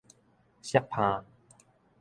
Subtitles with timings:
[0.63, 1.23] 鑠奅